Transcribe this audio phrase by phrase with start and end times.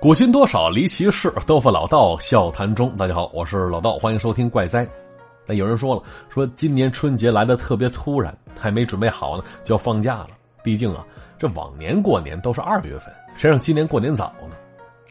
[0.00, 2.96] 古今多少离奇事，豆腐老道笑谈中。
[2.96, 4.88] 大家好，我是老道，欢迎收听怪哉。
[5.44, 10.28] 那有人说了，说今年春节来的特别突然，还没准备好呢就要放假了。
[10.62, 11.04] 毕竟啊，
[11.38, 14.56] 这往年过年都是二月份，谁让今年过年早呢？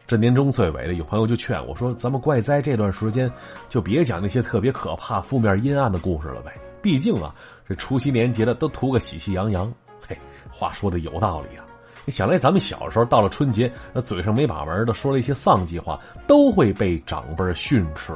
[0.08, 3.32] 这年终岁尾的，有朋友就劝我说：“咱们怪哉这段时间
[3.68, 6.52] 就别讲那些特别可怕、负面、阴暗的故事了呗。
[6.82, 7.32] 毕竟啊，
[7.68, 9.72] 这除夕年节的都图个喜气洋洋。”
[10.10, 10.18] 嘿，
[10.50, 11.69] 话说的有道理啊。
[12.10, 18.14] 想来，咱们小时候到了春节，那嘴上没把门的说了一些丧气话，都会被长辈训斥。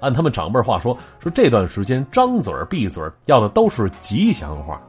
[0.00, 4.80] 按他们长辈话说，说这段时间张嘴闭嘴要的都是吉祥话，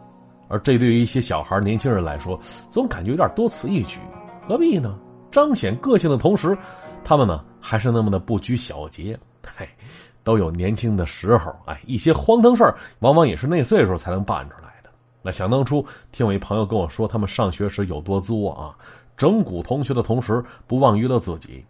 [0.50, 4.00] 而这对于一些小孩、年轻人来说，总感觉有点多此一举。
[4.48, 4.98] 何必呢？
[5.32, 6.58] 彰显个性的同时，
[7.04, 9.18] 他们呢还是那么的不拘小节。
[9.56, 9.68] 嘿，
[10.24, 12.64] 都有年轻的时候，哎，一些荒唐事，
[13.00, 14.77] 往往也是那岁数才能办出来。
[15.22, 18.76] 那想当初，听我一朋友跟我说，他们上学时有多作啊，
[19.18, 21.66] 整蛊同学的同时不忘娱乐自己。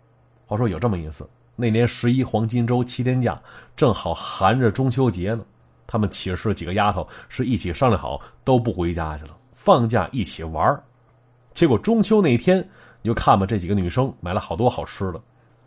[0.46, 3.42] 话说有这么一次，那年十一黄金周七天假，
[3.76, 5.44] 正好含着中秋节呢。
[5.88, 10.84] 他们寝室几个丫头是一起商量好，都不回家去了，放假一起玩
[11.54, 12.60] 结果中秋那天，
[13.02, 15.22] 你就看吧，这几个女生买了好多好吃的，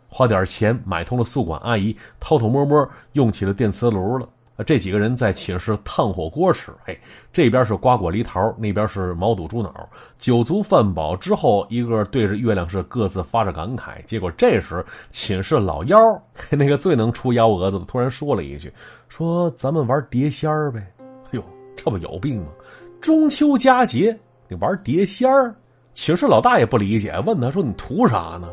[0.07, 4.29] 花点钱买通了宿管阿姨，偷偷摸摸用起了电磁炉了。
[4.63, 6.99] 这几个人在寝室烫火锅吃，嘿，
[7.31, 9.89] 这边是瓜果梨桃，那边是毛肚猪脑。
[10.17, 14.03] 酒足饭饱之后，一个对着月亮是各自发着感慨。
[14.05, 15.97] 结果这时寝室老幺，
[16.49, 18.71] 那个最能出幺蛾子的，突然说了一句
[19.09, 21.43] ：“说咱们玩碟仙儿呗。”哎呦，
[21.75, 22.47] 这不有病吗？
[22.99, 24.17] 中秋佳节
[24.47, 25.55] 你玩碟仙儿？
[25.93, 28.49] 寝室老大也不理解，问他说：“你图啥呢？”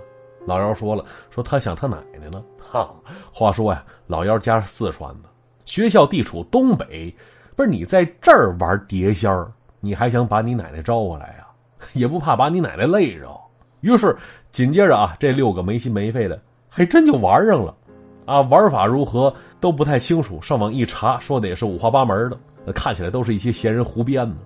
[0.46, 2.42] 老幺说了：“说他想他奶奶呢。
[2.58, 2.94] ”哈，
[3.32, 5.28] 话说呀，老幺家是四川的。
[5.68, 7.14] 学校地处东北，
[7.54, 11.52] 不是你在这儿玩碟仙儿，你还想把你奶奶招过来啊？
[11.92, 13.38] 也不怕把你奶奶累着。
[13.82, 14.16] 于是
[14.50, 16.40] 紧接着啊，这六个没心没肺的
[16.70, 17.76] 还真就玩上了，
[18.24, 20.40] 啊，玩法如何都不太清楚。
[20.40, 22.30] 上网一查，说的也是五花八门
[22.64, 24.36] 的，看起来都是一些闲人胡编的。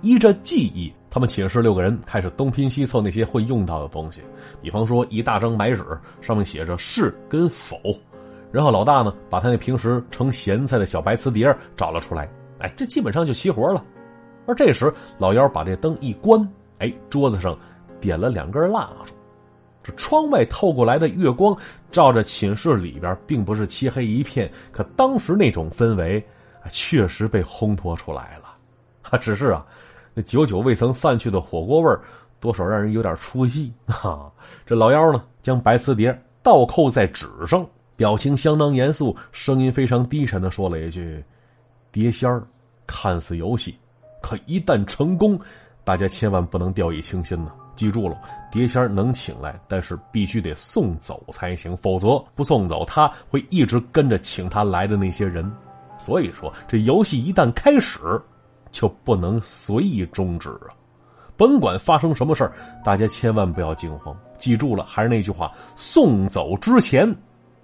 [0.00, 4.22] 依着记忆，他们寝室六个人开始东拼西凑那些会用到的东西，
[4.62, 5.84] 比方说一大张白纸，
[6.22, 7.76] 上面写着是跟否。
[8.50, 12.28] 然后老大呢，把他那平时盛咸菜的小白瓷碟找了出来，
[12.60, 13.84] 哎，这基本上就齐活了。
[14.46, 16.40] 而这时老幺把这灯一关，
[16.78, 17.56] 哎，桌子上
[18.00, 19.12] 点了两根蜡烛，
[19.82, 21.54] 这窗外透过来的月光
[21.90, 26.24] 照着寝室里边，并不是漆黑一片，可当时那种氛围，
[26.70, 28.56] 确实被烘托出来了。
[29.10, 29.64] 啊，只是啊，
[30.14, 31.94] 那久久未曾散去的火锅味
[32.40, 33.70] 多少让人有点出戏。
[33.86, 34.32] 哈，
[34.64, 37.66] 这老幺呢，将白瓷碟倒扣在纸上。
[37.98, 41.20] 表情相当严肃，声音非常低沉的说了一句
[41.90, 42.46] ：“碟仙儿，
[42.86, 43.76] 看似游戏，
[44.22, 45.36] 可一旦成功，
[45.82, 47.50] 大家千万不能掉以轻心呐！
[47.74, 48.16] 记住了，
[48.52, 55.50] 碟仙儿能请来，但是必须得送走才行，否则不送走，他会一直跟着请他来的那些人。
[55.98, 57.98] 所以说，这游戏一旦开始，
[58.70, 60.70] 就不能随意终止啊！
[61.36, 62.52] 甭管发生什么事儿，
[62.84, 64.16] 大家千万不要惊慌。
[64.38, 67.12] 记住了，还是那句话，送走之前。”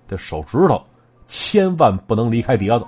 [0.07, 0.83] 的手指头
[1.27, 2.85] 千万不能离开碟子，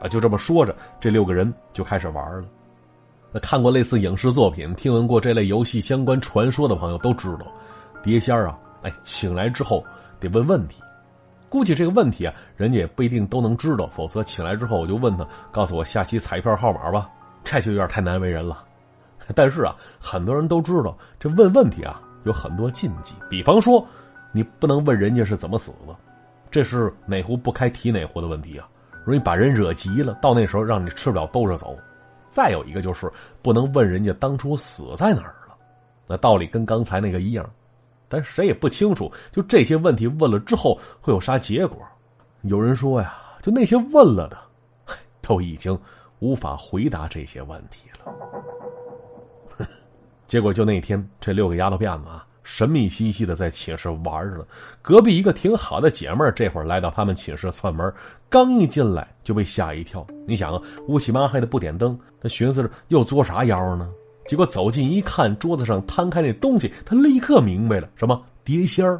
[0.00, 2.44] 啊，就这么说着，这六个人就开始玩了。
[3.32, 7.46] 那看过类似影视作品、听闻过这类游戏相关传说的朋友都知道，
[8.02, 9.84] 碟仙啊，哎，请来之后
[10.18, 10.82] 得问问题。
[11.50, 17.10] 估计这个问题啊，人家也不一定都能知道，否则请来之后我就问他，告诉我下期彩票号码吧，
[17.42, 18.64] 这就有点太难为人了。
[19.34, 23.86] 但是啊，很多人都知道，这问问题啊有很多禁忌，比方说，
[24.32, 25.94] 你不能问人家是怎么死的。
[26.50, 28.68] 这是哪壶不开提哪壶的问题啊，
[29.04, 31.78] 容易把人惹急了，到那时候让你吃不了兜着走。
[32.26, 33.10] 再有一个就是
[33.42, 35.56] 不能问人家当初死在哪儿了，
[36.06, 37.48] 那道理跟刚才那个一样，
[38.08, 41.78] 但谁也不清楚，就这些问题问了之后会有啥结果。
[42.42, 44.38] 有人说呀，就那些问了的，
[45.20, 45.76] 都已经
[46.20, 49.66] 无法回答这些问题了。
[50.28, 52.24] 结果就那天，这六个丫头片子啊。
[52.48, 54.44] 神秘兮兮的在寝室玩着呢。
[54.80, 57.92] 隔壁一个挺好的姐妹儿，这会儿来到他们寝室串门，
[58.30, 60.04] 刚一进来就被吓一跳。
[60.26, 63.90] 你想啊，乌漆麻黑的不点灯，她寻思着又作啥妖呢？
[64.26, 68.98] 结果走近一看，桌子上摊开那东西，他立刻明白了，什么碟仙儿，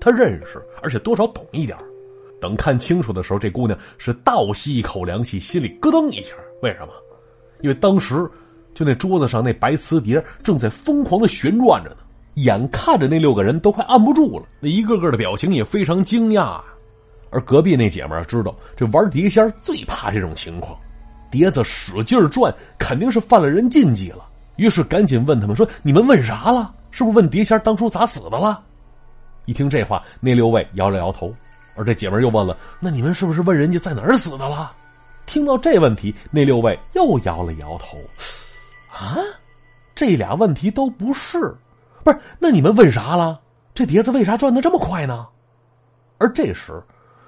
[0.00, 1.76] 他认识，而且多少懂一点
[2.40, 6.32] 等看清楚的时候，这姑娘是倒吸一口凉气，心里咯噔一下。
[6.62, 6.92] 为什么？
[7.60, 8.14] 因为当时
[8.72, 11.96] 就那桌子上那白瓷碟正在疯狂的旋转着呢。
[12.34, 16.60] 眼看着那六个人都快按不住了，那一个个的表情也非常惊讶。
[17.30, 20.78] 而隔壁那姐们儿知道，这玩碟仙最怕这种情况，
[21.30, 24.24] 碟子使劲转，肯定是犯了人禁忌了。
[24.56, 26.72] 于是赶紧问他们说：“你们问啥了？
[26.92, 28.62] 是不是问碟仙当初咋死的了？”
[29.46, 31.34] 一听这话，那六位摇了摇头。
[31.74, 34.72] 而这姐们又问了：“那你们是不是问人家在哪儿死的了？”
[35.26, 37.98] 听到这问题，那六位又摇了摇头。
[38.92, 39.16] 啊，
[39.92, 41.52] 这俩问题都不是，
[42.04, 42.18] 不是？
[42.38, 43.40] 那你们问啥了？
[43.74, 45.26] 这碟子为啥转的这么快呢？
[46.18, 46.80] 而这时，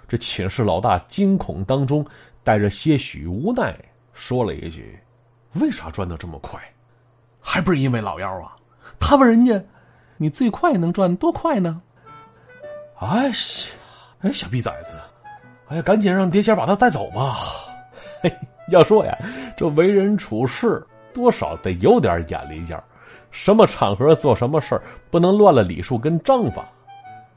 [0.07, 2.07] 这寝室老大惊恐当中
[2.45, 3.77] 带着些许无奈，
[4.13, 4.97] 说了一句
[5.61, 6.61] ：“为啥转的这么快？
[7.41, 8.55] 还不是因为老妖啊？”
[9.01, 9.61] 他问人家
[10.17, 11.83] ：“你最快能转多快呢？”
[13.01, 13.33] 哎呀，
[14.21, 14.97] 哎，小逼崽子！
[15.69, 17.35] 哎呀，赶紧让碟仙把他带走吧。
[18.23, 18.33] 嘿，
[18.71, 19.19] 要说呀，
[19.57, 22.85] 这为人处事多少得有点眼力劲儿。
[23.31, 26.67] 什么场合做什么事儿，不能乱了礼数跟章法。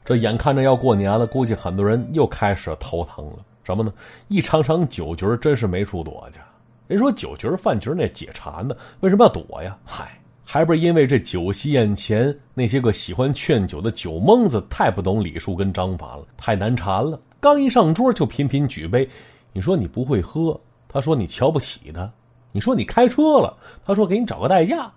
[0.04, 3.36] 这眼看着要过年了，估计很多人又开始头疼了。
[3.62, 3.92] 什么呢？
[4.28, 6.40] 一场场酒局真是没处躲去。
[6.88, 9.78] 人说酒局饭局那解馋的，为什么要躲呀？
[9.84, 17.20] 嗨，还不是因为这酒席宴前那些个喜欢劝酒的酒蒙子太不懂礼数跟章法了，太难缠了。
[17.38, 19.08] 刚一上桌就频频举杯。
[19.52, 20.58] 你说你不会喝，
[20.88, 22.10] 他说你瞧不起他；
[22.50, 24.90] 你说你开车了，他说给你找个代驾。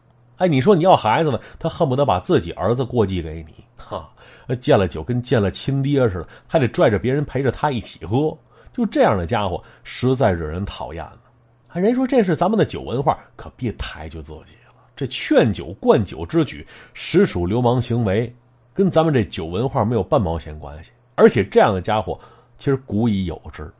[0.44, 4.10] 哎，你说你要孩子呢，他恨不得把自己儿子过继给你，哈，
[4.60, 8.38] 见了酒跟见了亲爹似的，还得拽着别人陪着他一起喝，
[8.74, 11.20] 就这样的家伙实在惹人讨厌了。
[11.70, 14.74] 啊，人说这是咱们的酒文化，可别抬举自己了。
[14.98, 18.36] 这劝酒灌酒之举实属流氓行为，
[18.74, 20.92] 跟咱们这酒文化没有半毛钱关系。
[21.16, 22.20] 而且这样的家伙
[22.58, 23.72] 其实古已有之，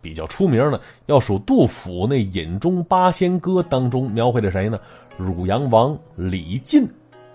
[0.00, 4.80] 比较出名的要数杜甫那《饮中八仙歌》当中描绘的谁呢？
[5.18, 6.88] 汝阳王李靖，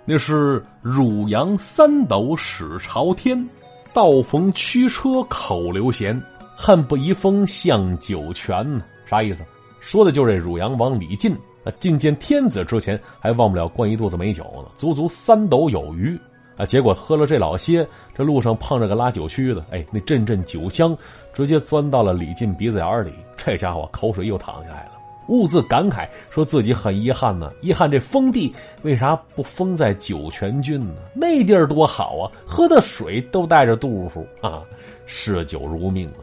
[0.05, 3.45] 那是汝阳三斗始朝天，
[3.93, 6.17] 道逢驱车口流涎，
[6.55, 8.65] 恨不移风向酒泉。
[9.05, 9.43] 啥意思？
[9.81, 11.33] 说的就是这汝阳王李靖
[11.65, 16.17] 啊，觐见天子之前还忘不了灌一肚子美酒呢，足足三斗有余
[16.55, 16.65] 啊。
[16.65, 17.85] 结果喝了这老些，
[18.15, 20.97] 这路上碰着个拉酒曲的，哎，那阵阵酒香
[21.33, 24.92] 直接钻到了李靖鼻子眼里，这家伙口水又淌下来了。
[25.27, 30.95] 兀自感慨，说自己很遗憾呢，遗憾这封地为啥不封在酒泉郡呢？
[31.15, 34.63] 那地儿多好啊，喝的水都带着度数啊，
[35.05, 36.19] 嗜酒如命啊。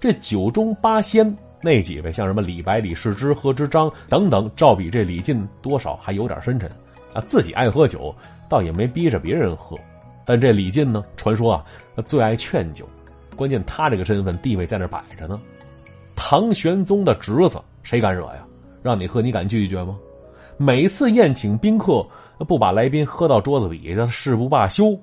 [0.00, 6.68] 这酒中八仙那几位，像什么李白、李世之、贺知章等等，照比这李靖多少还有点深沉
[7.12, 7.22] 啊。
[7.26, 8.12] 自己爱喝酒，
[8.48, 9.78] 倒也没逼着别人喝，
[10.24, 11.64] 但这李靖呢，传说啊，
[12.04, 12.84] 最爱劝酒，
[13.36, 15.40] 关键他这个身份地位在那摆着呢，
[16.14, 17.60] 唐玄宗的侄子。
[17.82, 18.46] 谁敢惹呀？
[18.82, 19.98] 让你喝，你敢拒绝吗？
[20.56, 22.06] 每次宴请宾客，
[22.46, 24.96] 不把来宾喝到桌子底下，誓不罢休。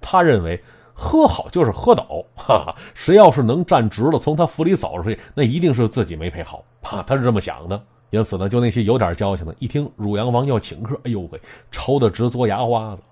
[0.00, 0.60] 他认为
[0.94, 2.74] 喝好就是喝倒，哈哈！
[2.94, 6.62] 谁要是能站直了，从他府里走出去，那一定是自己没陪好。
[6.82, 7.82] 哈，他是这么想的。
[8.10, 11.40] 因此呢，就那些有点交情的，一听汝阳王要请客，哎呦喂，
[11.70, 13.02] 愁得直嘬牙花子。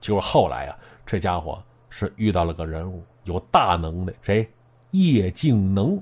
[0.00, 4.48] 就是后来啊，这家伙是遇到了个人物，有大能耐，谁？
[4.90, 6.00] 叶敬能。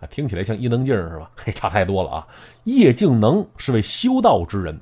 [0.00, 1.30] 啊，听起来像伊能静是吧？
[1.36, 2.26] 嘿，差太多了啊！
[2.64, 4.78] 叶敬能是位修道之人，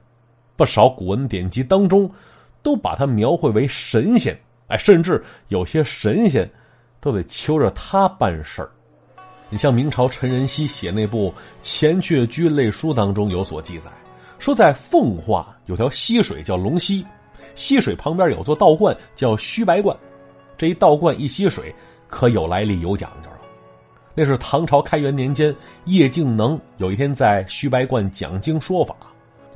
[0.57, 2.11] 不少古文典籍当中
[2.63, 4.39] 都把他描绘为神仙。
[4.69, 6.49] 哎，甚至有些神仙
[7.01, 8.71] 都得求着他办事儿。
[9.51, 11.31] 你像明朝陈仁熙写那部
[11.63, 13.91] 《钱阙居类书》当中有所记载，
[14.39, 17.05] 说在奉化有条溪水叫龙溪，
[17.55, 19.97] 溪水旁边有座道观叫虚白观，
[20.59, 21.75] 这一道观一溪水
[22.09, 23.38] 可有来历有讲究了。
[24.19, 28.97] 那是唐朝开元年间，叶敬能有一天在须白观讲经说法，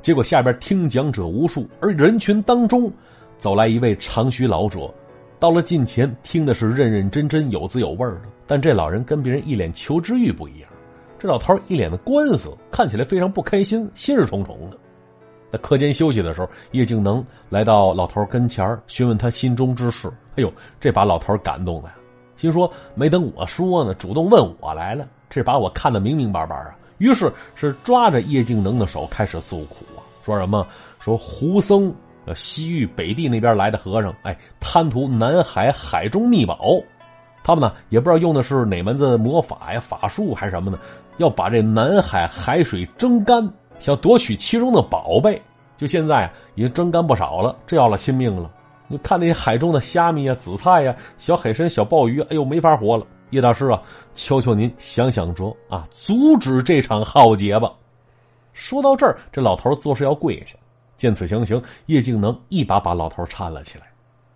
[0.01, 2.89] 结果下边听讲者无数，而人群当中
[3.37, 4.89] 走来一位长须老者，
[5.37, 8.21] 到了近前听的是认认真真、有滋有味的。
[8.47, 10.69] 但这老人跟别人一脸求知欲不一样，
[11.19, 14.77] 这老头一脸的官司，看起来非常不开心，心事重重的。
[15.51, 20.07] 在课间休息的时候，叶敬能来到老头跟前询问他心中之事。
[20.37, 21.95] 哎呦，这把老头感动的呀！
[22.35, 26.75] 心说没等我说呢，主动问我来了，这把我看得明明白白啊。
[26.97, 30.65] 于是是抓着叶敬能的手开始诉苦啊，说什么
[30.99, 31.93] 说胡僧，
[32.35, 36.79] 西域北地那边来的和尚，哎，贪图南海海中秘宝，
[37.43, 40.79] 他们呢也不知道用的是哪门子魔法呀、法术还是什么呢，
[41.17, 43.47] 要把这南海海水蒸干，
[43.79, 45.41] 想夺取其中的宝贝。
[45.75, 48.49] 就现在啊，已经蒸干不少了，这要了亲命了。
[48.87, 53.05] 你看那些海中的虾米啊、紫菜呀、小海参、小鲍鱼，哎呦，没法活了！
[53.31, 53.81] 叶大师啊，
[54.13, 57.71] 求求您想想辙啊，阻止这场浩劫吧！
[58.51, 60.55] 说到这儿，这老头做事要跪下。
[60.97, 63.85] 见此情形，叶敬能一把把老头搀了起来。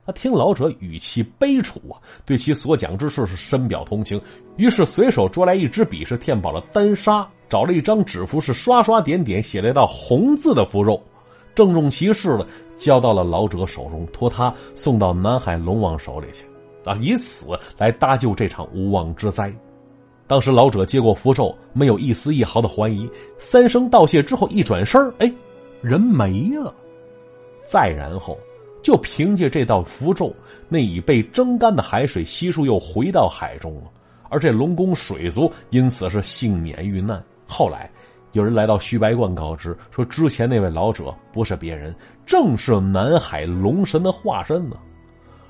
[0.06, 4.20] 他听老者语气悲楚啊，对其所讲之事是深表同情，
[4.56, 11.00] 于是随手捉来一支笔，是填饱了丹砂，找了一张纸符，是刷刷点点写了一道红字的符咒，
[11.58, 12.46] 郑重其事的。
[12.78, 16.46] 交到了老者手中，托他送到南海龙王手里去。
[16.86, 19.52] 啊，以此来搭救这场无妄之灾。
[20.28, 23.10] 当时老者接过符咒，没有一丝一毫的怀疑，
[23.40, 25.34] 三声道谢之后，一转身哎，
[25.82, 26.72] 人没了。
[27.66, 28.38] 再然后，
[28.84, 30.32] 就凭借这道符咒，
[30.70, 33.90] 那已被蒸干的海水悉数又回到海中了，
[34.30, 37.22] 而这龙宫水族因此是幸免遇难。
[37.48, 37.90] 后来，
[38.38, 44.76] 有人来到虚白观，告知说，之前那位老者不是别人，正是南海龙神的化身呢。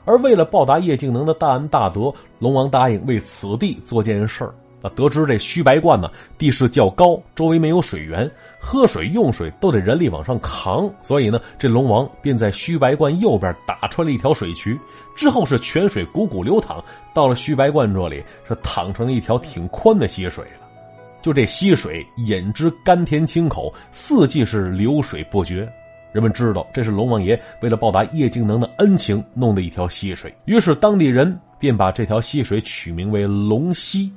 [0.06, 4.56] 而为了报答叶敬能的大恩大德，龙王答应为此地做件事儿。
[4.82, 14.80] 那得知这虚白观呢，地势较高，周围没有水源，喝水用水都得人力往上扛，所以呢，这龙王便在虚白观右边打穿了一条水渠，
[15.14, 16.82] 之后是泉水汩汩流淌，
[17.14, 20.67] 到了虚白观这里是淌成了一条挺宽的溪水了。
[21.22, 25.68] 就这溪水饮之甘甜清口，四季是流水不绝。
[26.14, 34.12] 人们知道这是龙王爷为了报答叶敬能的恩情弄的一条溪水，于是当地人便把这条溪水取名为龙溪。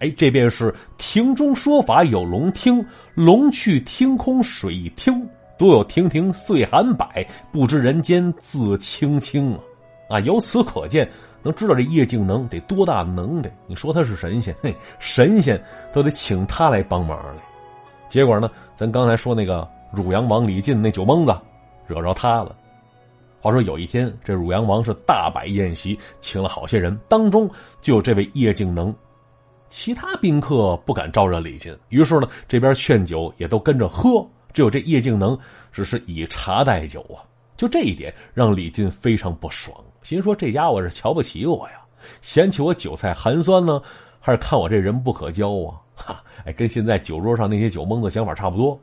[0.00, 2.84] 哎，这便是亭中说法有龙听，
[3.14, 7.06] 龙去听空水一听，独有亭亭岁寒柏，
[7.50, 9.60] 不知人间自青青啊！
[10.10, 11.08] 啊，由此可见，
[11.46, 13.50] 能知道这叶敬能得多大能耐？
[13.68, 15.62] 你说他是神仙， 嘿，神仙
[15.94, 17.42] 都得请他来帮忙来。
[18.08, 21.32] 结果呢，咱刚才说那个汝阳王李靖那酒蒙子，
[21.86, 22.54] 惹着他了。
[23.40, 27.48] 话说有一天，这汝阳王是大摆宴席，请了好些人，当中
[27.80, 28.92] 就有这位叶敬能。
[29.68, 34.26] 其他宾客不敢招惹李靖，于是呢，这边劝酒也都跟着喝。
[34.52, 35.38] 只有这叶敬能
[35.70, 37.20] 只是以茶代酒啊，
[37.56, 39.76] 就这一点让李靖非常不爽，
[40.06, 41.80] 心说这家伙是瞧不起我呀，
[42.22, 43.82] 嫌弃我酒菜寒酸呢，
[44.20, 45.74] 还是看我这人不可交啊？
[45.96, 48.78] 哈，哎，跟现在酒桌上那些酒蒙子想法差不多。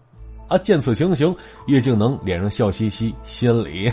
[0.50, 1.34] 啊，见此情形，
[1.68, 3.89] 叶敬能脸上笑嘻嘻，心里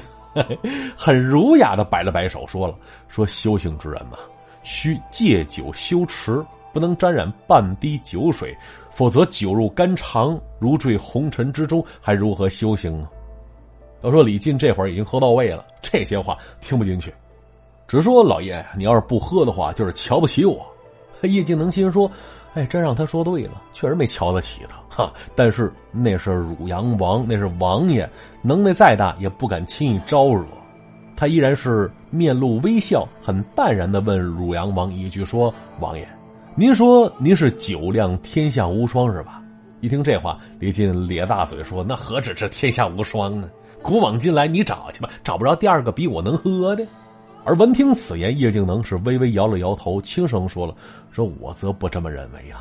[0.99, 2.75] 很儒雅的摆了摆手，说了
[3.07, 4.19] ：“说修行之人嘛，
[4.65, 6.45] 需戒酒修持。”
[6.75, 8.57] 不能沾染半滴酒水，
[8.91, 13.09] 否则酒入肝肠，如坠红尘之中，还如何修行呢？
[14.03, 17.13] 要说李靖这会儿已经喝到位了，这些话听不进去，
[17.87, 20.65] 只说老爷，你要是不喝的话，就是瞧不起我。
[21.23, 22.11] 叶敬能心说
[22.55, 24.79] ：“哎，真让他说对了，确实没瞧得起他。
[24.89, 28.09] 哈，但是那是汝阳王，那是王爷，
[28.43, 30.45] 能耐再大也不敢轻易招惹。
[31.15, 36.09] 他依然是面露微笑，很淡然的问汝阳王一句：说王爷。”
[36.57, 39.43] 您说您是酒量天下无双是吧？
[39.81, 43.49] 一听这话，李靖咧大嘴说：“那何止是天下无双呢？
[43.83, 46.87] 古往今来，你找去吧，找不着第二个比我能喝的。”
[47.45, 50.75] 而闻听此言，叶敬能是微微摇了摇头，轻声说了
[51.11, 52.61] ：“说我则不这么认为呀。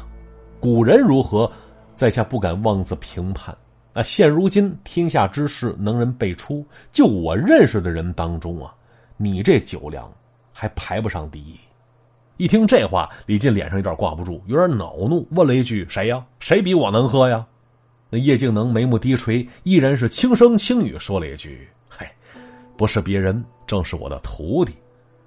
[0.60, 1.52] 古人如何，
[1.96, 3.56] 在下不敢妄自评判。
[3.92, 8.74] 啊，现如今天下之事，能人辈出，就我认识的人当中啊，
[9.18, 10.10] 你这酒量
[10.54, 11.60] 还排不上第一。”
[12.38, 16.24] 一听这话，李靖脸上有点挂不住，有点恼怒，问了一句：“谁呀？
[16.40, 17.46] 谁比我能喝呀？”
[18.10, 22.12] 那叶敬能眉目低垂，依然是轻声轻语说了一句：“嗨，
[22.76, 24.74] 不是别人，正是我的徒弟。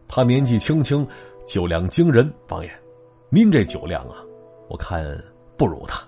[0.09, 1.07] 他年纪轻轻，
[1.47, 2.29] 酒量惊人。
[2.49, 2.71] 王爷，
[3.31, 4.17] 您这酒量啊，
[4.69, 5.03] 我看
[5.57, 6.03] 不如他。”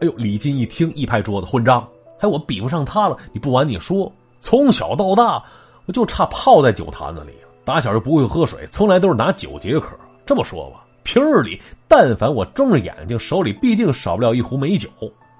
[0.00, 1.88] 哎呦，李靖一听，一拍桌子：“混账！
[2.18, 3.16] 还我比不上他了？
[3.32, 5.42] 你不瞒你说，从小到大，
[5.86, 7.32] 我就差泡在酒坛子里。”
[7.64, 9.94] 打小就不会喝水，从来都是拿酒解渴。
[10.24, 14.88] 这么说吧，平日里但凡我睁着眼睛，手里必定少不了一壶美酒。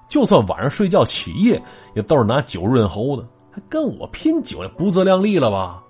[0.09, 1.61] 就算晚上睡觉起夜，
[1.95, 3.25] 也都是拿酒润喉的。
[3.51, 5.81] 还跟我拼酒，不自量力了吧？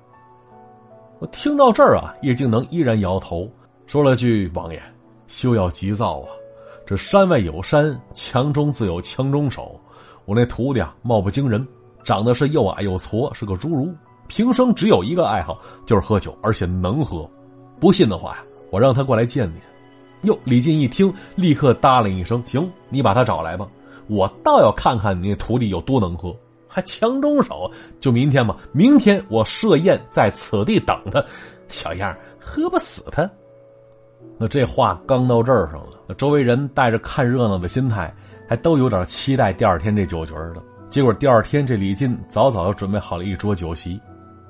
[1.20, 3.50] 我听到这儿啊，叶敬能依然摇头，
[3.88, 4.82] 说了句：“王爷，
[5.28, 6.28] 休要急躁啊！
[6.86, 9.80] 这山外有山，强中自有强中手。
[10.26, 11.66] 我那徒弟啊，貌不惊人，
[12.04, 13.94] 长得是又矮又矬，是个侏儒。”
[14.28, 17.28] 平生只有一个爱好，就是喝酒，而且能喝。
[17.80, 19.60] 不信的话呀，我让他过来见你。
[20.30, 23.68] 哟，李靖一听，立刻答应一声：“行，你把他找来吧。
[24.10, 26.36] 我倒要看看你徒弟有多能喝，
[26.68, 27.72] 还强中手。
[28.00, 31.24] 就明天吧，明天我设宴在此地等他，
[31.68, 33.30] 小样喝不死他。”
[34.38, 38.14] 那这话刚到这儿上了，那周围人带着看热闹的心态，
[38.48, 40.64] 还都有点期待第二天这酒局了。
[40.90, 44.00] 结果第二天，这李靖早早就准备好了一桌酒席。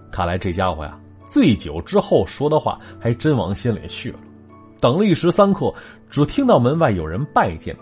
[0.09, 0.97] 看来这家伙呀，
[1.27, 4.19] 醉酒之后说的话还真往心里去了。
[4.79, 5.73] 等了一时三刻，
[6.09, 7.75] 只听到门外有人拜见，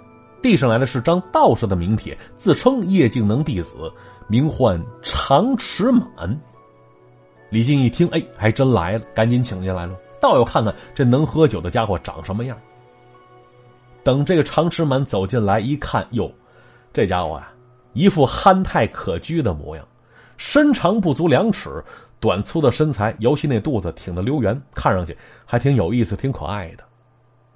[0.48, 3.92] 递上来的是张道士的名帖，自称叶敬能弟子，
[4.30, 6.40] 名唤长池满。
[7.50, 12.58] 李靖一听，哎，还真来了，赶紧请进来了，倒要看看这能喝酒的家伙长什么样。
[14.04, 16.32] 等这个长池满走进来一看，哟，
[16.94, 17.52] 这家伙啊，
[17.92, 19.86] 一副憨态可掬的模样。
[20.38, 21.84] 身长不足两尺，
[22.22, 26.86] 短粗的身材，尤其那肚子挺得溜圆，看上去还挺有意思、挺可爱的。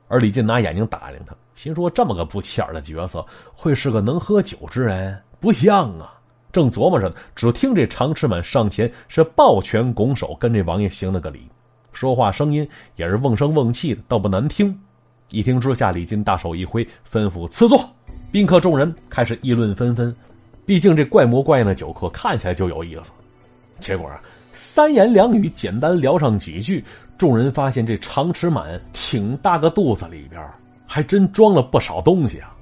[0.10, 5.16] 而李进拿眼睛打量他，心说：这么个不起眼的角色，会是个能喝酒之人？
[5.40, 6.20] 不像啊！
[6.52, 11.48] 正琢磨着，只听这常吃满上前是抱拳拱手，跟这王爷行了个礼，
[11.92, 14.76] 说话声音也是瓮声瓮气的，倒不难听。
[15.30, 17.80] 一听之下，李金大手一挥，吩咐赐座。
[18.32, 20.14] 宾客众人开始议论纷纷。
[20.66, 23.12] 毕竟这怪模怪样的酒客看起来就有意思。
[23.80, 24.20] 结果啊，
[24.52, 26.84] 三言两语简单聊上几句，
[27.20, 30.42] 众人发现这常吃满挺大个肚子里边
[30.94, 32.54] 还真装了不少东西啊。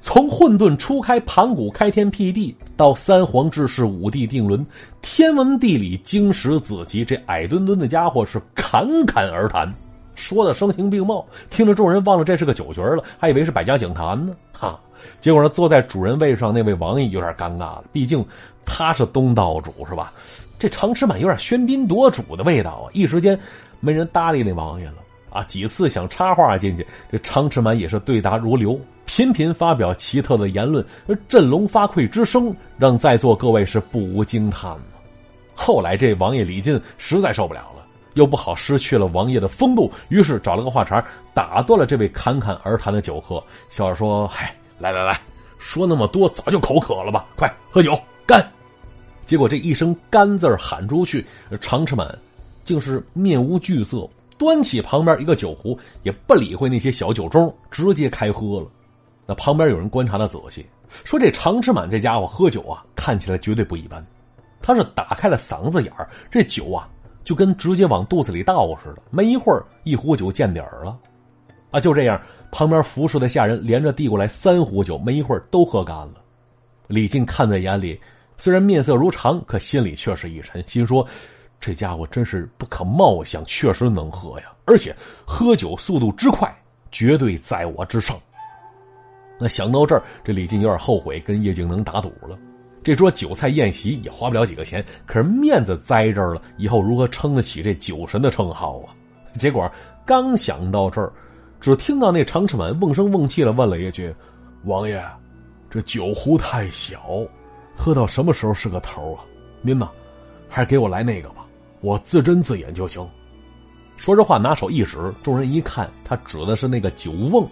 [0.00, 4.64] 从混沌初开，盘古开天辟地，到三皇治世，五帝定伦，
[5.02, 9.68] 天文地理，经史子集，这矮墩墩的家伙是侃侃而谈，
[10.14, 14.32] 说的声情并茂，听着众人忘了这是个酒局了，还以为是百家讲坛呢。
[14.56, 14.78] 哈，
[15.20, 18.24] 结果呢，坐在主人位上那位王爷有点尴尬了，毕竟
[18.64, 20.12] 他是东道主，是吧？
[20.56, 22.86] 这常吃满有点喧宾夺主的味道啊！
[22.92, 23.36] 一时间
[23.80, 24.94] 没人搭理那王爷了
[25.36, 25.44] 啊！
[25.44, 28.80] 几次想插话进去，这常吃满也是对答如流。
[29.04, 34.76] 频频发表奇特的言论，而振聋发聩之声让在座各位是不无惊叹
[35.54, 45.20] 后来这王爷李靖实在受不了了，又不好失去了王爷的风度，于是找了个话茬打断了这位侃侃而谈的酒客，笑着说：“嗨，来来来，
[45.58, 47.26] 说那么多早就口渴了吧？
[47.36, 48.44] 快喝酒，干！”
[49.24, 51.24] 结果这一声“干”字喊出去，
[51.60, 52.16] 常吃满
[52.64, 58.66] 竟是面无惧色，端起旁边一个酒壶，也不理会那些小酒盅，直接开喝了。
[59.26, 60.64] 那旁边有人观察的仔细，
[61.04, 64.04] 说这常吃满这家伙喝酒啊，看起来绝对不一般。
[64.62, 66.88] 他是打开了嗓子眼儿，这酒啊
[67.24, 70.96] 就跟直接往肚子里倒似的，没一会儿一壶酒见底儿了。
[71.70, 72.20] 啊，就这样，
[72.52, 76.14] 旁边服侍的下人连着递过来三壶酒，没一会儿都喝干了。
[76.86, 78.00] 李靖看在眼里，
[78.36, 81.04] 虽然面色如常，可心里却是一沉，心说：
[81.58, 84.94] 这家伙真是不可貌相，确实能喝呀，而且
[85.26, 86.54] 喝酒速度之快，
[86.90, 88.16] 绝对在我之上。
[89.38, 92.38] 那想到这儿，这李靖有点后悔跟叶敬能打赌了。
[92.82, 98.94] 这桌酒菜宴席也花不了几个钱，可是面子栽这儿了，以后如何撑得起这酒神的称号啊？
[99.34, 99.68] 结果
[100.04, 101.12] 刚想到这儿，
[101.60, 104.14] 只听到那常吃满瓮声瓮气的问了一句
[104.64, 105.02] ：“王爷，
[105.68, 107.02] 这酒壶太小，
[107.76, 109.24] 喝到什么时候是个头啊？
[109.60, 109.90] 您呢，
[110.48, 111.46] 还是给我来那个吧，
[111.80, 113.06] 我自斟自饮就行。”
[113.96, 117.48] 说这话，拿手一指，众人一看，他指的是那个酒瓮。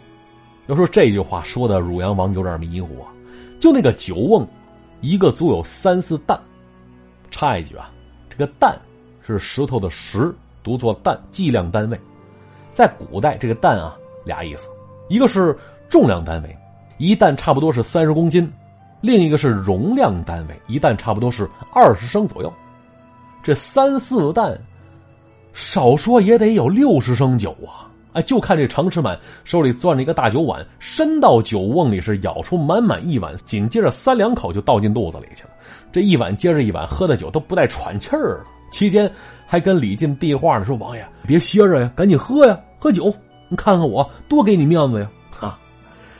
[0.66, 3.08] 要说这句话说的，汝阳王有点迷糊啊。
[3.58, 4.46] 就那个酒瓮，
[5.00, 6.38] 一个足有三四担。
[7.30, 7.90] 插一句啊，
[8.28, 8.78] 这个担
[9.22, 11.98] 是石头的石，读作担，计量单位。
[12.74, 14.68] 在古代，这个担啊俩意思，
[15.08, 15.56] 一个是
[15.88, 16.56] 重量单位，
[16.98, 18.46] 一担差不多是三十公斤；
[19.00, 22.52] 另一个是容量单位，一担差不多是二十升左右。
[23.44, 24.58] 这三四担，
[25.52, 27.86] 少说也得有六十升酒啊。
[28.14, 35.50] 哎，就看这常吃满手里攥着一个大酒碗，伸到酒瓮里是舀出满满一碗，紧接着三两口就倒进肚子里去了。
[35.92, 38.44] 这一碗接着一碗，喝的酒都不带喘气儿了。
[38.70, 39.10] 期间
[39.46, 43.12] 还跟李靖递话呢，说：“王爷别歇着呀，赶紧喝呀，喝酒！
[43.48, 45.58] 你看看我多给你面子呀！”哈，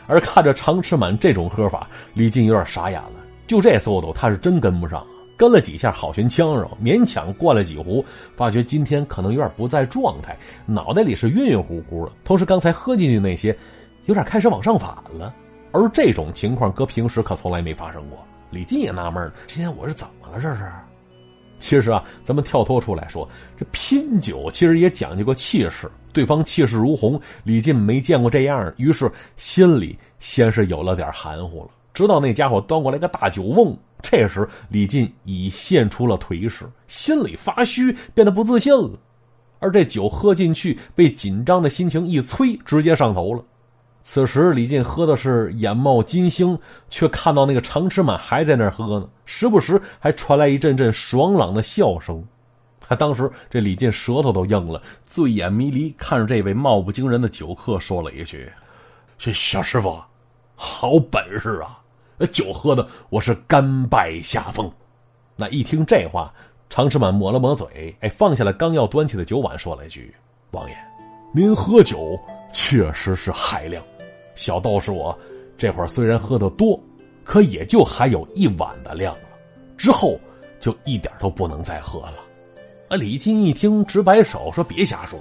[0.07, 3.13] 而看着常吃满这种喝法，李靖有点傻眼了。
[3.47, 5.05] 就这速度，他是真跟不上。
[5.37, 8.05] 跟了几下好悬枪肉，勉强灌了几壶，
[8.37, 12.13] 发觉今天可能有点不在状态，脑袋里是晕晕乎乎的。
[12.25, 13.57] 同时，刚才喝进去那些，
[14.05, 15.35] 有点开始往上反了。
[15.73, 18.19] 而这种情况搁平时可从来没发生过。
[18.51, 20.41] 李靖也纳闷今天我是怎么了？
[20.41, 20.71] 这是？
[21.59, 25.91] 其实啊，咱们跳脱出来说，这拼酒其实也讲究个气势。
[26.13, 31.71] 对方气势如虹，李靖没见过这样，于是心里先是有了点含糊了。
[31.93, 33.77] 直到那家伙端过来个大酒瓮。
[34.05, 38.91] 这时，李靖已现出了颓势，心里发虚，变得不自信了。
[39.61, 43.43] 而这酒喝进去，被紧张的心情一催，直接上头了。
[44.03, 46.59] 此时，李靖喝的是眼冒金星，
[46.91, 52.23] 却看到那个常吃满还在那儿喝呢，时不时还传来一阵阵爽朗的笑声。
[52.87, 58.53] 他当时这李靖舌头都硬了，醉眼迷离，看着这位貌不惊人的酒客，说了一句
[59.17, 59.99] ：“这小师傅，
[60.55, 61.81] 好本事啊！”
[62.31, 64.71] 酒喝的我是甘拜下风，
[65.37, 66.33] 那一听这话，
[66.71, 70.15] 常吃满抹了抹嘴，哎，放下了刚要端起的酒碗，说了一句
[70.53, 70.77] ：“王爷，
[71.33, 72.17] 您喝酒
[72.53, 73.83] 确实是海量，
[74.37, 75.17] 小道士我
[75.59, 76.79] 这会儿虽然喝的多，
[77.25, 79.23] 可也就还有一碗的量了，
[79.77, 80.19] 之后
[80.61, 82.15] 就一点都不能再喝了。”
[82.91, 85.19] 啊，李靖一听，直摆手说：“别瞎说，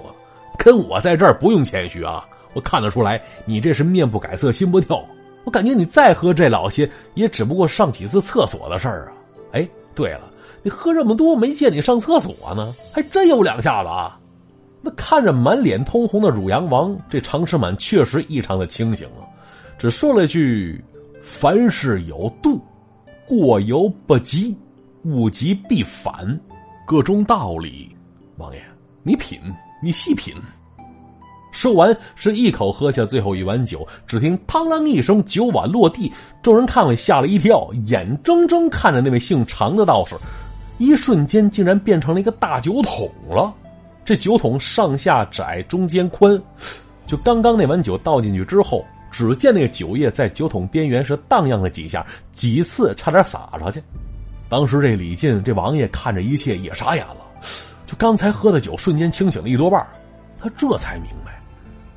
[0.59, 5.03] 跟我在这儿不用谦虚啊，我看得出来，你这是面不改色心不跳。”
[5.43, 9.13] 我感觉你再喝这老些，也只不过上几次厕所的事儿啊！
[9.51, 14.19] 哎，对了，你喝这么多，没见你上厕所呢，还真有两下子啊！
[14.81, 19.23] 那看着满脸通红的汝阳王，这常世满确实异常的清醒啊，
[19.77, 20.83] 只说了句
[21.21, 22.59] ：“凡事有度，
[23.25, 24.55] 过犹不及，
[25.03, 26.39] 物极必反，
[26.85, 27.95] 各中道理。”
[28.37, 28.61] 王爷，
[29.03, 29.39] 你品，
[29.81, 30.35] 你细品。
[31.53, 33.87] 说完，是一口喝下最后一碗酒。
[34.05, 36.11] 只听“嘡啷”一声，酒碗落地，
[36.41, 40.15] 众人看了吓了一跳，眼睁睁看着那位姓常的道士，
[40.79, 43.53] 一瞬间竟然变成了一个大酒桶了。
[44.03, 46.41] 这酒桶上下窄，中间宽。
[47.05, 53.81] 就刚刚那碗酒倒进去之后，只见那个酒液在酒桶边缘是荡漾了几下，几次差点洒出去。
[54.49, 57.17] 当时这李靖这王爷看着一切也傻眼了，
[57.85, 59.85] 就刚才喝的酒瞬间清醒了一多半，
[60.39, 61.32] 他这才明白。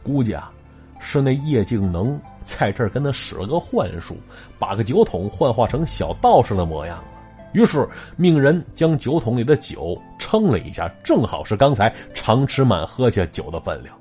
[0.07, 0.53] 估计啊，
[1.01, 4.16] 是那叶敬能在这儿跟他使了个幻术，
[4.57, 7.05] 把个酒桶幻化成小道士的模样了。
[7.53, 13.92] 于是命人将酒桶里的酒称了一下，正好是刚才常吃满喝下酒的分量。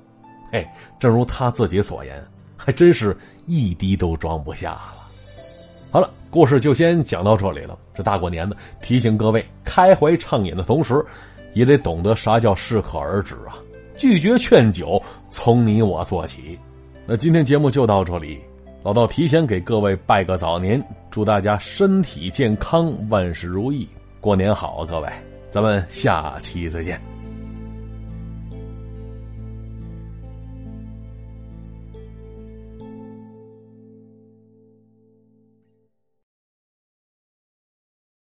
[0.51, 0.63] 嘿，
[0.99, 2.23] 正如他自己所言，
[2.55, 4.93] 还真是一滴都装不下了。
[5.89, 7.75] 好了，故事就先讲到这里了。
[7.95, 11.03] 这大过年的，提醒各位开怀畅饮的同时，
[11.53, 13.57] 也得懂得啥叫适可而止啊。
[13.97, 16.59] 拒绝劝酒，从你我做起。
[17.05, 18.39] 那今天节目就到这里，
[18.83, 23.87] 老道提前给各位拜个早年，祝大家身体健康，万事如意，
[24.19, 25.09] 过年好啊，各位，
[25.51, 27.14] 咱们下期再见。